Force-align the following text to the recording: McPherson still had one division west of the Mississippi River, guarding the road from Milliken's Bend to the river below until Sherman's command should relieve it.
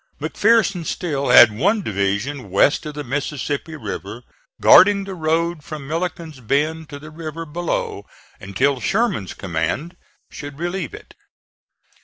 McPherson 0.19 0.83
still 0.83 1.29
had 1.29 1.51
one 1.55 1.83
division 1.83 2.49
west 2.49 2.87
of 2.87 2.95
the 2.95 3.03
Mississippi 3.03 3.75
River, 3.75 4.23
guarding 4.59 5.03
the 5.03 5.13
road 5.13 5.63
from 5.63 5.87
Milliken's 5.87 6.39
Bend 6.39 6.89
to 6.89 6.97
the 6.97 7.11
river 7.11 7.45
below 7.45 8.07
until 8.39 8.79
Sherman's 8.81 9.35
command 9.35 9.95
should 10.31 10.57
relieve 10.57 10.95
it. 10.95 11.13